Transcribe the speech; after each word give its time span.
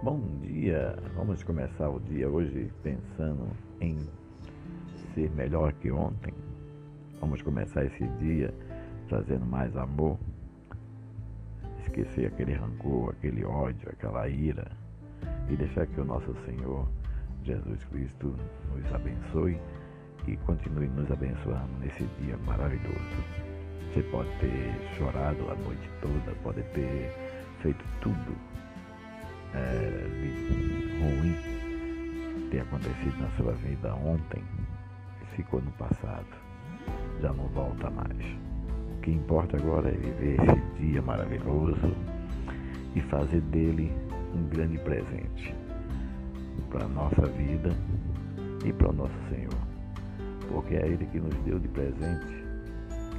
Bom 0.00 0.20
dia! 0.42 0.94
Vamos 1.16 1.42
começar 1.42 1.88
o 1.88 1.98
dia 1.98 2.28
hoje 2.28 2.72
pensando 2.84 3.48
em 3.80 3.98
ser 5.12 5.28
melhor 5.32 5.72
que 5.72 5.90
ontem. 5.90 6.32
Vamos 7.20 7.42
começar 7.42 7.84
esse 7.84 8.06
dia 8.20 8.54
trazendo 9.08 9.44
mais 9.44 9.76
amor, 9.76 10.16
esquecer 11.80 12.26
aquele 12.26 12.52
rancor, 12.52 13.10
aquele 13.10 13.44
ódio, 13.44 13.88
aquela 13.90 14.28
ira 14.28 14.70
e 15.50 15.56
deixar 15.56 15.84
que 15.88 16.00
o 16.00 16.04
nosso 16.04 16.32
Senhor 16.44 16.88
Jesus 17.42 17.82
Cristo 17.86 18.36
nos 18.72 18.94
abençoe 18.94 19.58
e 20.28 20.36
continue 20.36 20.86
nos 20.86 21.10
abençoando 21.10 21.72
nesse 21.80 22.04
dia 22.22 22.36
maravilhoso. 22.46 23.24
Você 23.92 24.02
pode 24.12 24.30
ter 24.38 24.96
chorado 24.96 25.50
a 25.50 25.56
noite 25.56 25.90
toda, 26.00 26.36
pode 26.44 26.62
ter 26.72 27.12
feito 27.62 27.84
tudo 28.00 28.58
é, 29.54 30.06
ruim 31.00 32.48
ter 32.50 32.60
acontecido 32.60 33.20
na 33.20 33.30
sua 33.36 33.52
vida 33.52 33.94
ontem 33.94 34.42
ficou 35.38 35.62
no 35.62 35.70
passado, 35.72 36.26
já 37.20 37.32
não 37.32 37.46
volta 37.48 37.88
mais. 37.90 38.16
O 38.96 39.00
que 39.00 39.12
importa 39.12 39.56
agora 39.56 39.88
é 39.88 39.92
viver 39.92 40.36
esse 40.40 40.82
dia 40.82 41.00
maravilhoso 41.00 41.94
e 42.96 43.00
fazer 43.02 43.40
dele 43.42 43.92
um 44.34 44.48
grande 44.48 44.78
presente 44.78 45.54
para 46.70 46.84
a 46.84 46.88
nossa 46.88 47.26
vida 47.26 47.70
e 48.64 48.72
para 48.72 48.90
o 48.90 48.92
nosso 48.92 49.14
Senhor. 49.30 49.68
Porque 50.48 50.74
é 50.74 50.86
Ele 50.88 51.06
que 51.06 51.20
nos 51.20 51.34
deu 51.44 51.58
de 51.60 51.68
presente. 51.68 52.44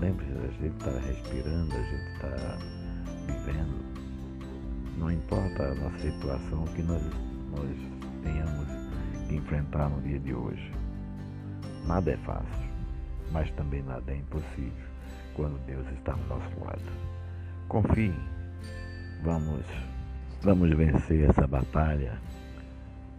Lembre-se, 0.00 0.32
a 0.32 0.62
gente 0.62 0.76
está 0.78 0.90
respirando, 0.90 1.74
a 1.74 1.82
gente 1.82 2.12
está 2.14 2.58
vivendo 3.26 3.95
não 4.96 5.10
importa 5.10 5.62
a 5.62 5.74
nossa 5.74 5.98
situação 5.98 6.64
que 6.74 6.82
nós, 6.82 7.02
nós 7.50 7.76
tenhamos 8.22 8.66
que 9.28 9.36
enfrentar 9.36 9.88
no 9.90 10.00
dia 10.00 10.18
de 10.18 10.34
hoje. 10.34 10.72
Nada 11.86 12.12
é 12.12 12.16
fácil, 12.18 12.70
mas 13.30 13.50
também 13.52 13.82
nada 13.82 14.10
é 14.10 14.16
impossível 14.16 14.86
quando 15.34 15.58
Deus 15.66 15.86
está 15.92 16.12
ao 16.12 16.18
nosso 16.20 16.64
lado. 16.64 16.80
Confie, 17.68 18.14
vamos, 19.22 19.64
vamos 20.42 20.70
vencer 20.74 21.28
essa 21.28 21.46
batalha, 21.46 22.18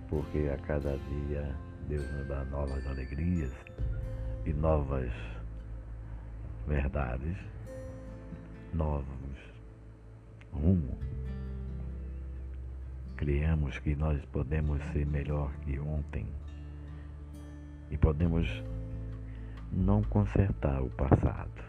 porque 0.10 0.50
a 0.54 0.58
cada 0.66 0.98
dia 0.98 1.56
Deus 1.88 2.12
nos 2.14 2.28
dá 2.28 2.44
novas 2.46 2.86
alegrias 2.88 3.54
e 4.46 4.54
novas 4.54 5.12
verdades, 6.68 7.38
novos 8.74 9.06
rumos 10.52 11.17
Criamos 13.18 13.80
que 13.80 13.96
nós 13.96 14.24
podemos 14.26 14.82
ser 14.94 15.06
melhor 15.08 15.52
que 15.62 15.80
ontem 15.80 16.28
e 17.90 17.98
podemos 17.98 18.48
não 19.72 20.04
consertar 20.04 20.82
o 20.84 20.90
passado, 20.92 21.64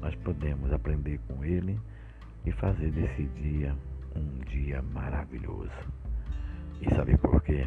mas 0.00 0.14
podemos 0.16 0.72
aprender 0.72 1.20
com 1.28 1.44
ele 1.44 1.78
e 2.46 2.52
fazer 2.52 2.90
desse 2.90 3.24
dia 3.26 3.76
um 4.16 4.38
dia 4.48 4.80
maravilhoso. 4.80 5.70
E 6.80 6.88
sabe 6.94 7.18
por 7.18 7.42
quê? 7.42 7.66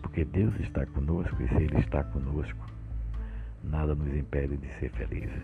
Porque 0.00 0.24
Deus 0.24 0.58
está 0.60 0.86
conosco 0.86 1.42
e 1.42 1.48
se 1.48 1.62
Ele 1.64 1.78
está 1.78 2.02
conosco, 2.02 2.66
nada 3.62 3.94
nos 3.94 4.14
impede 4.14 4.56
de 4.56 4.68
ser 4.74 4.90
felizes. 4.90 5.42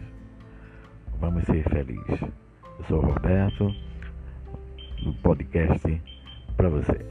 Vamos 1.18 1.44
ser 1.44 1.68
felizes. 1.68 2.20
Eu 2.78 2.84
sou 2.88 3.00
Roberto, 3.02 3.70
do 5.02 5.12
podcast 5.22 6.00
para 6.56 6.68
você. 6.68 7.04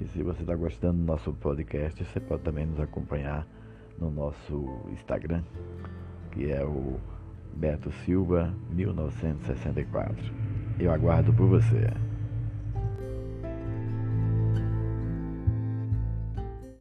E 0.00 0.06
se 0.08 0.22
você 0.22 0.42
está 0.42 0.54
gostando 0.54 0.98
do 0.98 1.04
nosso 1.04 1.32
podcast, 1.34 2.04
você 2.04 2.20
pode 2.20 2.42
também 2.42 2.66
nos 2.66 2.80
acompanhar 2.80 3.46
no 3.98 4.10
nosso 4.10 4.80
Instagram, 4.90 5.42
que 6.32 6.50
é 6.50 6.64
o 6.64 6.98
Beto 7.54 7.92
Silva 8.04 8.54
1964. 8.70 10.16
Eu 10.78 10.92
aguardo 10.92 11.32
por 11.32 11.48
você. 11.48 12.09